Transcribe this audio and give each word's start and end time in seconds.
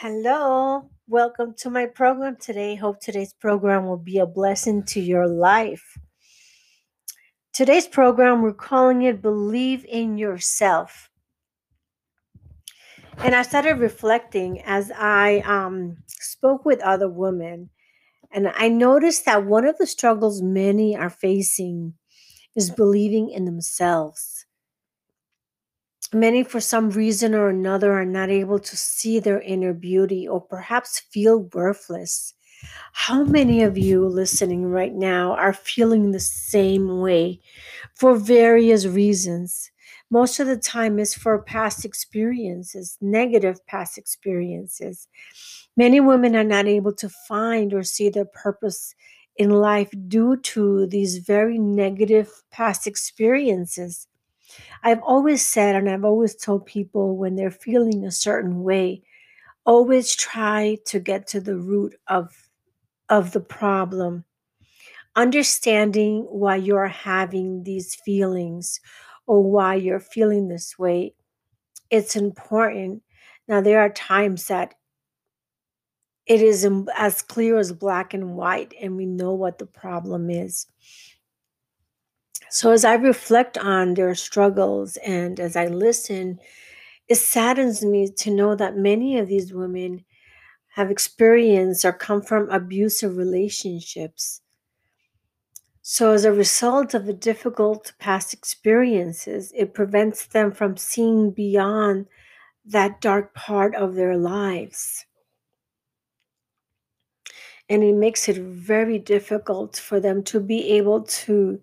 Hello, 0.00 0.90
welcome 1.08 1.54
to 1.54 1.70
my 1.70 1.86
program 1.86 2.36
today. 2.36 2.74
Hope 2.74 3.00
today's 3.00 3.32
program 3.32 3.86
will 3.86 3.96
be 3.96 4.18
a 4.18 4.26
blessing 4.26 4.82
to 4.88 5.00
your 5.00 5.26
life. 5.26 5.96
Today's 7.54 7.86
program, 7.86 8.42
we're 8.42 8.52
calling 8.52 9.00
it 9.00 9.22
Believe 9.22 9.86
in 9.86 10.18
Yourself. 10.18 11.08
And 13.16 13.34
I 13.34 13.40
started 13.40 13.78
reflecting 13.78 14.60
as 14.66 14.92
I 14.94 15.38
um, 15.46 15.96
spoke 16.08 16.66
with 16.66 16.82
other 16.82 17.08
women, 17.08 17.70
and 18.30 18.52
I 18.54 18.68
noticed 18.68 19.24
that 19.24 19.46
one 19.46 19.64
of 19.64 19.78
the 19.78 19.86
struggles 19.86 20.42
many 20.42 20.94
are 20.94 21.08
facing 21.08 21.94
is 22.54 22.70
believing 22.70 23.30
in 23.30 23.46
themselves. 23.46 24.35
Many, 26.16 26.44
for 26.44 26.60
some 26.60 26.88
reason 26.88 27.34
or 27.34 27.50
another, 27.50 27.92
are 27.92 28.06
not 28.06 28.30
able 28.30 28.58
to 28.58 28.74
see 28.74 29.18
their 29.18 29.42
inner 29.42 29.74
beauty 29.74 30.26
or 30.26 30.40
perhaps 30.40 30.98
feel 30.98 31.40
worthless. 31.52 32.32
How 32.94 33.22
many 33.22 33.62
of 33.62 33.76
you 33.76 34.08
listening 34.08 34.64
right 34.64 34.94
now 34.94 35.32
are 35.32 35.52
feeling 35.52 36.12
the 36.12 36.20
same 36.20 37.00
way 37.00 37.42
for 37.96 38.16
various 38.16 38.86
reasons? 38.86 39.70
Most 40.08 40.40
of 40.40 40.46
the 40.46 40.56
time 40.56 40.98
is 40.98 41.14
for 41.14 41.42
past 41.42 41.84
experiences, 41.84 42.96
negative 43.02 43.64
past 43.66 43.98
experiences. 43.98 45.08
Many 45.76 46.00
women 46.00 46.34
are 46.34 46.44
not 46.44 46.64
able 46.66 46.94
to 46.94 47.10
find 47.28 47.74
or 47.74 47.82
see 47.82 48.08
their 48.08 48.24
purpose 48.24 48.94
in 49.36 49.50
life 49.50 49.90
due 50.08 50.38
to 50.38 50.86
these 50.86 51.18
very 51.18 51.58
negative 51.58 52.42
past 52.50 52.86
experiences. 52.86 54.08
I've 54.82 55.02
always 55.02 55.44
said, 55.44 55.74
and 55.74 55.88
I've 55.88 56.04
always 56.04 56.34
told 56.34 56.66
people 56.66 57.16
when 57.16 57.36
they're 57.36 57.50
feeling 57.50 58.04
a 58.04 58.10
certain 58.10 58.62
way, 58.62 59.02
always 59.64 60.14
try 60.14 60.78
to 60.86 61.00
get 61.00 61.26
to 61.28 61.40
the 61.40 61.56
root 61.56 61.94
of, 62.06 62.48
of 63.08 63.32
the 63.32 63.40
problem. 63.40 64.24
Understanding 65.16 66.22
why 66.28 66.56
you're 66.56 66.88
having 66.88 67.62
these 67.64 67.94
feelings 67.94 68.80
or 69.26 69.42
why 69.42 69.74
you're 69.74 70.00
feeling 70.00 70.48
this 70.48 70.78
way, 70.78 71.14
it's 71.90 72.16
important. 72.16 73.02
Now, 73.48 73.60
there 73.60 73.80
are 73.80 73.90
times 73.90 74.46
that 74.48 74.74
it 76.26 76.42
is 76.42 76.68
as 76.96 77.22
clear 77.22 77.56
as 77.58 77.72
black 77.72 78.12
and 78.12 78.36
white, 78.36 78.74
and 78.80 78.96
we 78.96 79.06
know 79.06 79.32
what 79.32 79.58
the 79.58 79.66
problem 79.66 80.28
is. 80.28 80.66
So, 82.50 82.72
as 82.72 82.84
I 82.84 82.94
reflect 82.94 83.58
on 83.58 83.94
their 83.94 84.14
struggles 84.14 84.96
and 84.98 85.38
as 85.40 85.56
I 85.56 85.66
listen, 85.66 86.38
it 87.08 87.16
saddens 87.16 87.84
me 87.84 88.08
to 88.08 88.30
know 88.30 88.54
that 88.56 88.76
many 88.76 89.18
of 89.18 89.28
these 89.28 89.52
women 89.52 90.04
have 90.74 90.90
experienced 90.90 91.84
or 91.84 91.92
come 91.92 92.22
from 92.22 92.50
abusive 92.50 93.16
relationships. 93.16 94.42
So, 95.82 96.12
as 96.12 96.24
a 96.24 96.32
result 96.32 96.94
of 96.94 97.06
the 97.06 97.12
difficult 97.12 97.92
past 97.98 98.34
experiences, 98.34 99.52
it 99.54 99.72
prevents 99.72 100.26
them 100.26 100.52
from 100.52 100.76
seeing 100.76 101.30
beyond 101.30 102.06
that 102.64 103.00
dark 103.00 103.34
part 103.34 103.74
of 103.74 103.94
their 103.94 104.16
lives. 104.16 105.06
And 107.68 107.82
it 107.82 107.94
makes 107.94 108.28
it 108.28 108.36
very 108.38 108.98
difficult 108.98 109.76
for 109.76 110.00
them 110.00 110.22
to 110.24 110.40
be 110.40 110.72
able 110.72 111.02
to 111.02 111.60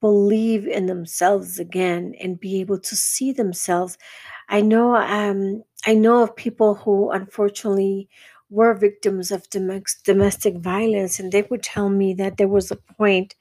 believe 0.00 0.66
in 0.66 0.86
themselves 0.86 1.58
again 1.58 2.14
and 2.20 2.40
be 2.40 2.60
able 2.60 2.78
to 2.80 2.96
see 2.96 3.32
themselves. 3.32 3.98
I 4.48 4.60
know 4.60 4.96
um, 4.96 5.64
I 5.86 5.94
know 5.94 6.22
of 6.22 6.36
people 6.36 6.74
who 6.76 7.10
unfortunately 7.10 8.08
were 8.50 8.74
victims 8.74 9.30
of 9.32 9.48
domestic 10.04 10.56
violence, 10.58 11.18
and 11.20 11.32
they 11.32 11.42
would 11.42 11.62
tell 11.62 11.88
me 11.88 12.14
that 12.14 12.36
there 12.36 12.48
was 12.48 12.70
a 12.70 12.76
point 12.76 13.34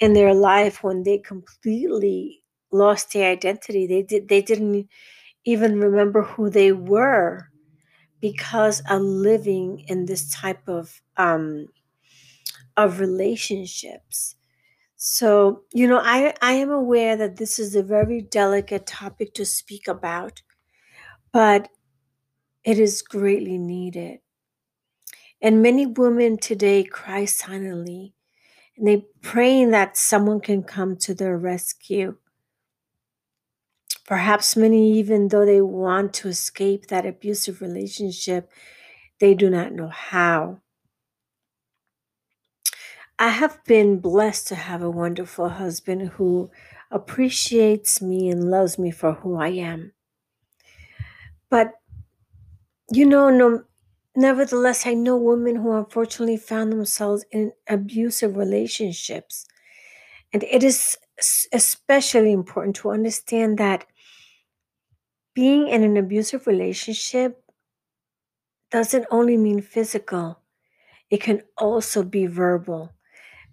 in 0.00 0.12
their 0.12 0.34
life 0.34 0.82
when 0.82 1.02
they 1.02 1.18
completely 1.18 2.42
lost 2.72 3.12
their 3.12 3.30
identity. 3.32 3.86
They 3.86 4.02
did 4.02 4.28
they 4.28 4.42
didn't 4.42 4.88
even 5.44 5.80
remember 5.80 6.22
who 6.22 6.50
they 6.50 6.72
were 6.72 7.50
because 8.20 8.82
of 8.90 9.02
living 9.02 9.84
in 9.88 10.06
this 10.06 10.30
type 10.30 10.68
of 10.68 11.02
um, 11.16 11.68
of 12.76 13.00
relationships. 13.00 14.36
So, 15.06 15.64
you 15.72 15.86
know, 15.86 16.00
I, 16.02 16.34
I 16.40 16.52
am 16.52 16.70
aware 16.70 17.14
that 17.16 17.36
this 17.36 17.58
is 17.58 17.74
a 17.76 17.82
very 17.82 18.22
delicate 18.22 18.86
topic 18.86 19.34
to 19.34 19.44
speak 19.44 19.86
about, 19.86 20.40
but 21.32 21.68
it 22.64 22.78
is 22.78 23.02
greatly 23.02 23.58
needed. 23.58 24.20
And 25.40 25.62
many 25.62 25.86
women 25.86 26.38
today 26.38 26.82
cry 26.82 27.24
silently 27.24 28.14
and 28.76 28.86
they 28.88 29.06
praying 29.22 29.70
that 29.72 29.96
someone 29.96 30.40
can 30.40 30.62
come 30.64 30.96
to 30.98 31.14
their 31.14 31.38
rescue. 31.38 32.18
Perhaps 34.06 34.56
many, 34.56 34.94
even 34.98 35.28
though 35.28 35.44
they 35.44 35.60
want 35.60 36.14
to 36.14 36.28
escape 36.28 36.86
that 36.86 37.04
abusive 37.04 37.60
relationship, 37.60 38.50
they 39.20 39.34
do 39.34 39.50
not 39.50 39.72
know 39.72 39.88
how. 39.88 40.62
I 43.18 43.30
have 43.30 43.64
been 43.64 43.98
blessed 43.98 44.46
to 44.46 44.54
have 44.54 44.80
a 44.80 44.88
wonderful 44.88 45.48
husband 45.48 46.10
who 46.10 46.52
appreciates 46.92 48.00
me 48.00 48.28
and 48.30 48.48
loves 48.48 48.78
me 48.78 48.92
for 48.92 49.14
who 49.14 49.34
I 49.34 49.48
am. 49.48 49.94
But 51.50 51.74
you 52.90 53.06
know, 53.06 53.30
no 53.30 53.64
nevertheless, 54.16 54.86
I 54.86 54.94
know 54.94 55.16
women 55.16 55.56
who 55.56 55.72
unfortunately 55.72 56.36
found 56.36 56.72
themselves 56.72 57.24
in 57.30 57.52
abusive 57.68 58.36
relationships. 58.36 59.46
And 60.32 60.44
it 60.44 60.62
is 60.62 60.98
especially 61.52 62.32
important 62.32 62.76
to 62.76 62.90
understand 62.90 63.58
that 63.58 63.86
being 65.32 65.68
in 65.68 65.84
an 65.84 65.96
abusive 65.96 66.44
relationship 66.48 67.40
doesn't 68.70 69.06
only 69.10 69.36
mean 69.38 69.62
physical, 69.62 70.38
it 71.10 71.20
can 71.22 71.42
also 71.58 72.02
be 72.02 72.26
verbal. 72.26 72.92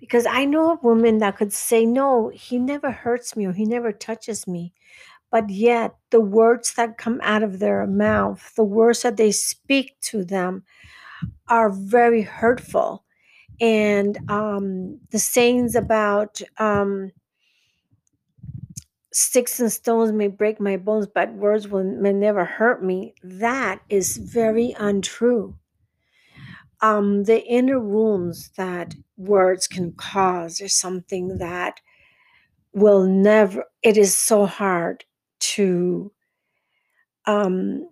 Because 0.00 0.26
I 0.26 0.44
know 0.46 0.72
a 0.72 0.80
woman 0.82 1.18
that 1.18 1.36
could 1.36 1.52
say, 1.52 1.84
No, 1.86 2.28
he 2.30 2.58
never 2.58 2.90
hurts 2.90 3.36
me 3.36 3.46
or 3.46 3.52
he 3.52 3.64
never 3.64 3.92
touches 3.92 4.46
me. 4.46 4.72
But 5.30 5.50
yet, 5.50 5.96
the 6.10 6.20
words 6.20 6.74
that 6.74 6.98
come 6.98 7.20
out 7.24 7.42
of 7.42 7.58
their 7.58 7.86
mouth, 7.86 8.54
the 8.56 8.64
words 8.64 9.02
that 9.02 9.16
they 9.16 9.32
speak 9.32 9.96
to 10.02 10.24
them, 10.24 10.64
are 11.48 11.70
very 11.70 12.22
hurtful. 12.22 13.04
And 13.60 14.18
um, 14.30 15.00
the 15.10 15.18
sayings 15.20 15.74
about 15.76 16.40
um, 16.58 17.12
sticks 19.12 19.60
and 19.60 19.70
stones 19.72 20.10
may 20.12 20.26
break 20.26 20.58
my 20.60 20.76
bones, 20.76 21.06
but 21.06 21.32
words 21.34 21.68
will 21.68 21.84
may 21.84 22.12
never 22.12 22.44
hurt 22.44 22.82
me, 22.82 23.14
that 23.22 23.80
is 23.88 24.16
very 24.16 24.74
untrue 24.78 25.56
um, 26.82 27.24
the 27.24 27.44
inner 27.46 27.80
wounds 27.80 28.50
that 28.56 28.94
words 29.16 29.66
can 29.66 29.92
cause 29.92 30.60
is 30.60 30.74
something 30.76 31.38
that 31.38 31.80
will 32.72 33.04
never, 33.06 33.64
it 33.82 33.96
is 33.96 34.16
so 34.16 34.46
hard 34.46 35.04
to 35.40 36.12
um, 37.26 37.88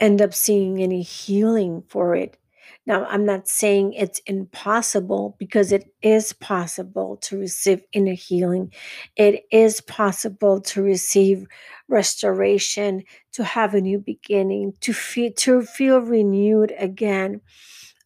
end 0.00 0.22
up 0.22 0.34
seeing 0.34 0.82
any 0.82 1.02
healing 1.02 1.84
for 1.88 2.16
it. 2.16 2.38
Now, 2.86 3.06
I'm 3.06 3.26
not 3.26 3.48
saying 3.48 3.94
it's 3.94 4.20
impossible 4.26 5.36
because 5.38 5.72
it 5.72 5.92
is 6.02 6.32
possible 6.34 7.16
to 7.18 7.38
receive 7.38 7.82
inner 7.92 8.14
healing. 8.14 8.72
It 9.16 9.44
is 9.52 9.80
possible 9.82 10.60
to 10.62 10.82
receive 10.82 11.46
restoration, 11.88 13.04
to 13.32 13.44
have 13.44 13.74
a 13.74 13.80
new 13.80 13.98
beginning, 14.00 14.74
to 14.82 14.92
feel 14.92 15.32
to 15.38 15.62
feel 15.62 16.00
renewed 16.00 16.74
again. 16.78 17.40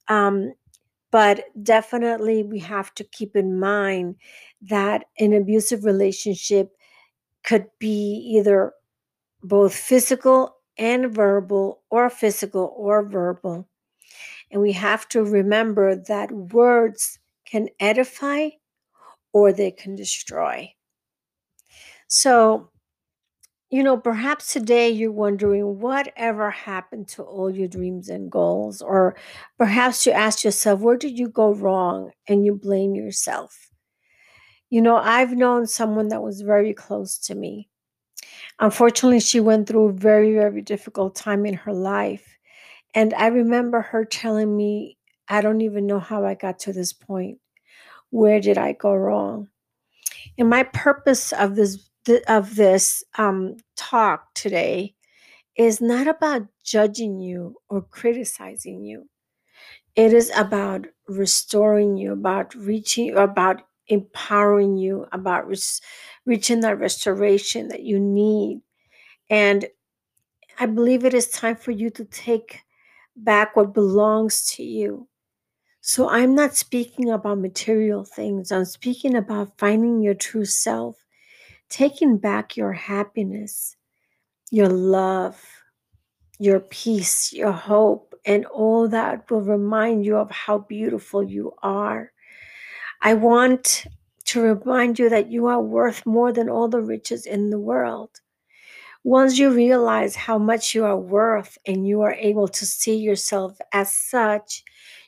Um, 0.09 0.53
but 1.11 1.47
definitely, 1.63 2.43
we 2.43 2.59
have 2.61 2.95
to 2.97 3.05
keep 3.05 3.37
in 3.37 3.59
mind 3.61 4.17
that 4.63 5.07
an 5.19 5.33
abusive 5.33 5.85
relationship 5.85 6.73
could 7.45 7.67
be 7.79 8.15
either 8.37 8.73
both 9.43 9.75
physical 9.75 10.57
and 10.79 11.15
verbal, 11.15 11.83
or 11.91 12.11
physical 12.11 12.75
or 12.77 13.09
verbal. 13.09 13.69
And 14.51 14.63
we 14.63 14.73
have 14.73 15.09
to 15.11 15.25
remember 15.25 15.97
that 15.97 16.33
words 16.33 17.19
can 17.47 17.69
edify 17.81 18.51
or 19.33 19.53
they 19.53 19.71
can 19.71 19.95
destroy. 19.95 20.75
So, 22.09 22.71
you 23.71 23.83
know, 23.83 23.97
perhaps 23.97 24.53
today 24.53 24.91
you're 24.91 25.11
wondering 25.11 25.81
whatever 25.81 26.51
happened 26.51 27.09
to 27.09 27.23
all 27.23 27.51
your 27.51 27.69
dreams 27.69 28.09
and 28.09 28.31
goals, 28.31 28.81
or 28.81 29.17
perhaps 29.59 30.07
you 30.07 30.13
ask 30.13 30.45
yourself, 30.45 30.81
where 30.81 30.97
did 30.97 31.19
you 31.19 31.29
go 31.29 31.53
wrong? 31.53 32.13
And 32.29 32.45
you 32.45 32.55
blame 32.55 32.95
yourself. 32.95 33.71
You 34.71 34.83
know, 34.83 34.97
I've 34.97 35.33
known 35.33 35.67
someone 35.67 36.09
that 36.09 36.23
was 36.23 36.41
very 36.43 36.75
close 36.75 37.19
to 37.27 37.35
me. 37.35 37.69
Unfortunately, 38.61 39.21
she 39.21 39.41
went 39.41 39.69
through 39.69 39.87
a 39.87 39.93
very, 39.93 40.35
very 40.35 40.63
difficult 40.63 41.15
time 41.15 41.45
in 41.45 41.55
her 41.55 41.73
life. 41.73 42.37
And 42.95 43.15
I 43.15 43.27
remember 43.27 43.81
her 43.81 44.05
telling 44.05 44.57
me, 44.57 44.97
I 45.29 45.41
don't 45.41 45.61
even 45.61 45.87
know 45.87 45.99
how 45.99 46.25
I 46.25 46.35
got 46.35 46.61
to 46.61 46.73
this 46.73 46.93
point. 46.93 47.39
Where 48.11 48.41
did 48.41 48.59
I 48.59 48.73
go 48.73 48.95
wrong? 48.95 49.49
And 50.39 50.49
my 50.49 50.63
purpose 50.63 51.33
of 51.33 51.57
this 51.57 51.89
of 52.29 52.57
this 52.57 53.05
um, 53.19 53.57
talk 53.77 54.35
today 54.35 54.95
is 55.57 55.81
not 55.81 56.09
about 56.09 56.49
judging 56.65 57.21
you 57.21 57.57
or 57.69 57.83
criticizing 57.83 58.85
you. 58.85 59.09
It 59.97 60.13
is 60.13 60.31
about 60.37 60.87
restoring 61.09 61.97
you, 61.97 62.13
about 62.13 62.55
reaching, 62.55 63.17
about 63.17 63.63
empowering 63.89 64.77
you, 64.77 65.07
about 65.13 65.49
res- 65.49 65.81
reaching 66.27 66.61
that 66.61 66.79
restoration 66.79 67.69
that 67.69 67.83
you 67.83 68.01
need. 68.01 68.61
And 69.31 69.67
I 70.59 70.67
believe 70.67 71.05
it 71.05 71.15
is 71.15 71.29
time 71.29 71.57
for 71.57 71.71
you 71.71 71.91
to 71.91 72.05
take 72.05 72.61
back 73.17 73.57
what 73.57 73.75
belongs 73.75 74.49
to 74.53 74.63
you. 74.63 75.09
So 75.83 76.11
I'm 76.11 76.35
not 76.35 76.57
speaking 76.57 77.11
about 77.11 77.41
material 77.41 78.05
things, 78.05 78.53
I'm 78.53 78.67
speaking 78.67 79.17
about 79.17 79.59
finding 79.59 80.03
your 80.03 80.15
true 80.15 80.47
self, 80.47 81.06
taking 81.69 82.19
back 82.19 82.57
your 82.57 82.73
happiness, 82.73 83.77
your 84.51 84.69
love, 84.69 85.41
your 86.39 86.61
peace, 86.61 87.33
your 87.33 87.53
hope, 87.53 88.15
and 88.25 88.45
all 88.47 88.89
that 88.89 89.31
will 89.31 89.43
remind 89.43 90.05
you 90.05 90.17
of 90.17 90.31
how 90.31 90.59
beautiful 90.59 91.23
you 91.23 91.53
are. 91.63 92.13
I 93.03 93.15
want 93.15 93.87
to 94.27 94.41
remind 94.41 94.99
you 94.99 95.09
that 95.09 95.31
you 95.31 95.47
are 95.47 95.61
worth 95.61 96.05
more 96.05 96.33
than 96.33 96.49
all 96.49 96.69
the 96.69 96.83
riches 96.83 97.27
in 97.27 97.51
the 97.51 97.59
world. 97.59 98.11
Once 99.05 99.39
you 99.39 99.51
realize 99.51 100.17
how 100.17 100.37
much 100.37 100.75
you 100.75 100.85
are 100.85 100.99
worth 100.99 101.57
and 101.67 101.87
you 101.87 102.03
are 102.03 102.15
able 102.15 102.49
to 102.49 102.67
see 102.67 102.97
yourself 102.97 103.57
as 103.73 103.93
such, 103.93 104.65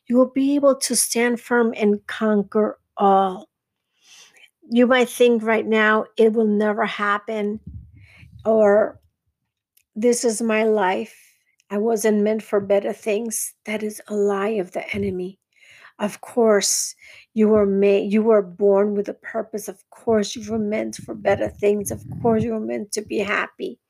you 0.07 0.17
will 0.17 0.31
be 0.31 0.55
able 0.55 0.77
to 0.77 0.95
stand 0.95 1.41
firm 1.41 1.75
and 1.77 2.07
conquer 2.07 2.79
all. 2.97 3.49
You 4.71 4.87
might 4.87 5.09
think 5.09 5.43
right 5.43 5.67
now 5.67 6.05
it 6.17 6.33
will 6.33 6.47
never 6.47 6.85
happen, 6.85 7.61
or 8.45 9.01
this 9.97 10.25
is 10.25 10.43
my 10.43 10.65
life. 10.65 11.17
I 11.71 11.79
wasn't 11.79 12.23
meant 12.23 12.43
for 12.43 12.61
better 12.61 12.93
things. 12.93 13.55
That 13.67 13.83
is 13.83 14.01
a 14.09 14.15
lie 14.15 14.59
of 14.61 14.73
the 14.73 14.89
enemy. 14.95 15.39
Of 15.99 16.21
course, 16.21 16.95
you 17.35 17.49
were 17.49 17.67
made, 17.67 18.13
you 18.13 18.23
were 18.23 18.43
born 18.43 18.95
with 18.95 19.09
a 19.09 19.15
purpose. 19.15 19.69
Of 19.69 19.83
course, 19.91 20.37
you 20.37 20.51
were 20.51 20.59
meant 20.59 20.97
for 20.97 21.15
better 21.15 21.49
things. 21.49 21.91
Of 21.91 22.05
course, 22.23 22.45
you 22.45 22.53
were 22.53 22.61
meant 22.61 22.93
to 22.93 23.03
be 23.03 23.19
happy. 23.19 23.81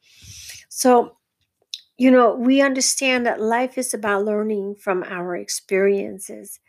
So, 0.68 1.16
you 1.98 2.10
know, 2.10 2.34
we 2.34 2.62
understand 2.62 3.26
that 3.26 3.40
life 3.40 3.76
is 3.76 3.92
about 3.92 4.24
learning 4.24 4.76
from 4.76 5.02
our 5.04 5.36
experiences. 5.36 6.60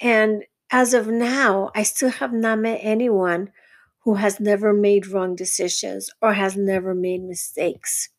And 0.00 0.44
as 0.70 0.94
of 0.94 1.08
now, 1.08 1.70
I 1.74 1.82
still 1.82 2.10
have 2.10 2.32
not 2.32 2.58
met 2.60 2.80
anyone 2.82 3.52
who 4.00 4.14
has 4.14 4.40
never 4.40 4.72
made 4.72 5.06
wrong 5.06 5.36
decisions 5.36 6.10
or 6.22 6.34
has 6.34 6.56
never 6.56 6.94
made 6.94 7.22
mistakes. 7.22 8.10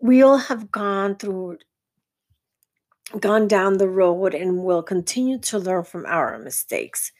We 0.00 0.22
all 0.22 0.38
have 0.38 0.70
gone 0.70 1.16
through 1.16 1.58
gone 3.20 3.48
down 3.48 3.78
the 3.78 3.88
road 3.88 4.34
and 4.34 4.62
will 4.64 4.82
continue 4.82 5.38
to 5.38 5.58
learn 5.58 5.84
from 5.84 6.04
our 6.06 6.38
mistakes. 6.38 7.10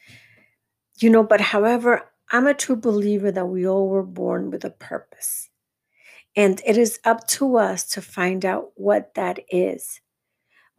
You 0.99 1.09
know, 1.09 1.23
but 1.23 1.41
however, 1.41 2.03
I'm 2.31 2.45
a 2.45 2.53
true 2.53 2.75
believer 2.75 3.31
that 3.31 3.47
we 3.47 3.67
all 3.67 3.89
were 3.89 4.03
born 4.03 4.51
with 4.51 4.63
a 4.63 4.69
purpose. 4.69 5.49
And 6.35 6.61
it 6.65 6.77
is 6.77 6.99
up 7.03 7.27
to 7.29 7.57
us 7.57 7.87
to 7.89 8.01
find 8.01 8.45
out 8.45 8.71
what 8.75 9.15
that 9.15 9.39
is. 9.49 9.99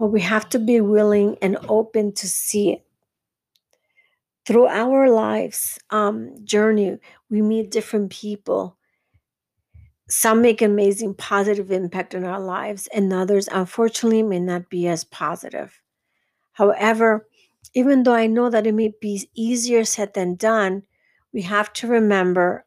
But 0.01 0.09
we 0.09 0.23
have 0.23 0.49
to 0.49 0.59
be 0.59 0.81
willing 0.81 1.37
and 1.41 1.59
open 1.69 2.13
to 2.15 2.29
see 2.29 2.73
it. 2.73 2.85
Through 4.47 4.67
our 4.67 5.09
lives 5.09 5.79
um, 5.91 6.35
journey, 6.45 6.99
we 7.31 7.43
meet 7.43 7.71
different 7.71 8.11
people. 8.11 8.77
Some 10.09 10.43
make 10.43 10.61
amazing 10.63 11.15
positive 11.15 11.71
impact 11.71 12.15
in 12.15 12.25
our 12.25 12.41
lives 12.41 12.89
and 12.93 13.13
others 13.13 13.49
unfortunately 13.53 14.25
may 14.25 14.41
not 14.41 14.69
be 14.69 14.89
as 14.89 15.05
positive. 15.05 15.81
However 16.53 17.29
even 17.75 18.03
though 18.03 18.15
i 18.15 18.27
know 18.27 18.51
that 18.51 18.67
it 18.67 18.75
may 18.75 18.93
be 19.01 19.29
easier 19.35 19.85
said 19.85 20.15
than 20.15 20.35
done 20.35 20.83
we 21.33 21.43
have 21.43 21.73
to 21.73 21.87
remember 21.87 22.65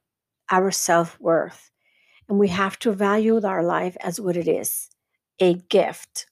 our 0.52 0.72
self-worth 0.72 1.72
and 2.30 2.40
we 2.40 2.48
have 2.48 2.78
to 2.80 2.92
value 2.92 3.42
our 3.44 3.64
life 3.64 3.98
as 4.02 4.20
what 4.20 4.38
it 4.38 4.48
is 4.48 4.90
a 5.40 5.54
gift 5.70 6.28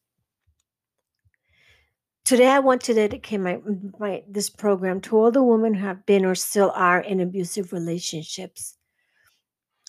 today 2.23 2.47
i 2.47 2.59
want 2.59 2.81
to 2.81 2.93
dedicate 2.93 3.39
my, 3.39 3.59
my 3.99 4.23
this 4.27 4.49
program 4.49 5.01
to 5.01 5.17
all 5.17 5.31
the 5.31 5.43
women 5.43 5.73
who 5.73 5.85
have 5.85 6.05
been 6.05 6.25
or 6.25 6.35
still 6.35 6.71
are 6.75 7.01
in 7.01 7.19
abusive 7.19 7.73
relationships 7.73 8.77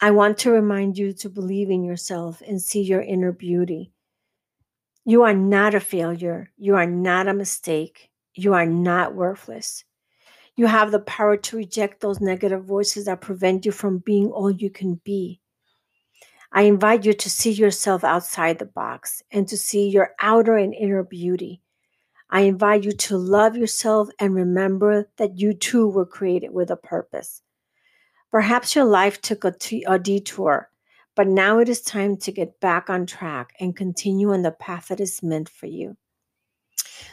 I 0.05 0.11
want 0.11 0.37
to 0.39 0.51
remind 0.51 0.99
you 0.99 1.13
to 1.13 1.31
believe 1.31 1.71
in 1.71 1.85
yourself 1.85 2.43
and 2.45 2.61
see 2.61 2.83
your 2.83 3.03
inner 3.03 3.31
beauty. 3.31 3.93
You 5.05 5.23
are 5.23 5.33
not 5.33 5.77
a 5.77 5.81
failure. 5.81 6.51
You 6.57 6.75
are 6.75 6.87
not 6.87 7.29
a 7.29 7.33
mistake. 7.33 8.11
You 8.35 8.53
are 8.55 8.67
not 8.67 9.15
worthless. 9.15 9.85
You 10.57 10.67
have 10.67 10.91
the 10.91 10.99
power 10.99 11.37
to 11.37 11.57
reject 11.57 12.01
those 12.01 12.21
negative 12.21 12.65
voices 12.65 13.05
that 13.05 13.21
prevent 13.21 13.65
you 13.65 13.71
from 13.71 13.99
being 13.99 14.33
all 14.33 14.51
you 14.51 14.71
can 14.71 15.01
be. 15.05 15.41
I 16.51 16.63
invite 16.63 17.05
you 17.05 17.13
to 17.13 17.31
see 17.31 17.53
yourself 17.53 18.03
outside 18.03 18.59
the 18.59 18.67
box 18.67 19.23
and 19.31 19.47
to 19.47 19.57
see 19.57 19.89
your 19.89 20.15
outer 20.21 20.57
and 20.57 20.75
inner 20.75 21.05
beauty. 21.05 21.63
I 22.35 22.41
invite 22.41 22.85
you 22.85 22.93
to 22.93 23.19
love 23.19 23.57
yourself 23.59 24.09
and 24.19 24.35
remember 24.35 25.07
that 25.19 25.39
you 25.39 25.53
too 25.53 25.87
were 25.87 26.07
created 26.07 26.51
with 26.51 26.71
a 26.71 26.77
purpose. 26.77 27.43
Perhaps 28.31 28.75
your 28.75 28.87
life 28.87 29.21
took 29.21 29.45
a, 29.45 29.53
t- 29.53 29.85
a 29.87 29.99
detour, 29.99 30.71
but 31.15 31.29
now 31.29 31.59
it 31.59 31.69
is 31.69 31.83
time 31.83 32.17
to 32.17 32.33
get 32.33 32.59
back 32.59 32.89
on 32.89 33.05
track 33.05 33.53
and 33.61 33.77
continue 33.77 34.33
on 34.33 34.41
the 34.41 34.51
path 34.51 34.89
that 34.89 34.99
is 34.99 35.23
meant 35.23 35.51
for 35.51 35.67
you. 35.67 35.95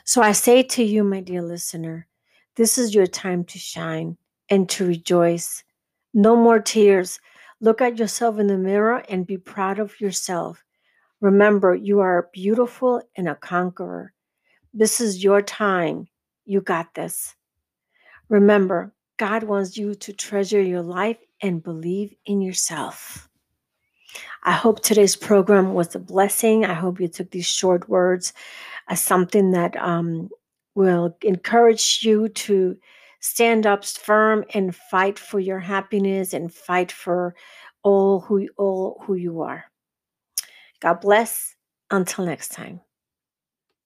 So 0.06 0.21
I 0.21 0.31
say 0.31 0.63
to 0.63 0.83
you, 0.83 1.04
my 1.04 1.19
dear 1.19 1.42
listener, 1.42 2.07
this 2.56 2.77
is 2.77 2.95
your 2.95 3.06
time 3.06 3.44
to 3.44 3.60
shine 3.60 4.16
and 4.50 4.69
to 4.69 4.88
rejoice. 4.88 5.66
No 6.13 6.38
more 6.38 6.62
tears. 6.62 7.19
Look 7.60 7.81
at 7.81 8.00
yourself 8.00 8.39
in 8.39 8.48
the 8.48 8.57
mirror 8.57 9.04
and 9.10 9.27
be 9.27 9.38
proud 9.38 9.80
of 9.80 10.00
yourself. 10.00 10.63
Remember, 11.19 11.75
you 11.75 11.99
are 11.99 12.30
beautiful 12.31 13.02
and 13.18 13.28
a 13.28 13.35
conqueror. 13.35 14.14
This 14.73 15.02
is 15.02 15.23
your 15.23 15.42
time. 15.42 16.07
You 16.45 16.61
got 16.61 16.94
this. 16.94 17.35
Remember, 18.30 18.94
God 19.18 19.44
wants 19.44 19.78
you 19.78 19.95
to 19.95 20.14
treasure 20.14 20.61
your 20.61 20.81
life 20.81 21.18
and 21.42 21.64
believe 21.64 22.14
in 22.26 22.42
yourself. 22.42 23.30
I 24.44 24.52
hope 24.52 24.81
today's 24.81 25.16
program 25.16 25.73
was 25.73 25.94
a 25.95 25.99
blessing. 25.99 26.66
I 26.66 26.73
hope 26.73 26.99
you 26.99 27.07
took 27.07 27.31
these 27.31 27.45
short 27.45 27.90
words 27.90 28.33
as 28.88 29.02
something 29.02 29.52
that 29.52 29.76
um, 29.78 30.30
will 30.76 31.16
encourage 31.21 31.99
you 32.04 32.30
to 32.30 32.78
stand 33.19 33.66
up 33.66 33.83
firm 33.83 34.45
and 34.54 34.76
fight 34.76 35.19
for 35.19 35.40
your 35.40 35.59
happiness 35.59 36.33
and 36.33 36.54
fight 36.54 36.92
for 36.92 37.35
all 37.83 38.21
who 38.21 38.47
all 38.57 39.02
who 39.06 39.16
you 39.16 39.42
are. 39.42 39.66
God 40.80 41.02
bless. 41.02 41.56
Until 41.92 42.26
next 42.26 42.49
time. 42.49 42.81